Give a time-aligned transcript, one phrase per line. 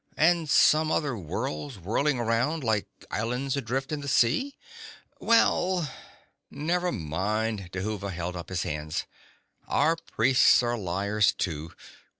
[0.17, 4.55] "And some other worlds whirling around, like islands adrift in the sea."
[5.19, 5.87] "Well"
[6.49, 9.05] "Never mind," Dhuva held up his hands.
[9.67, 11.73] "Our priests are liars too.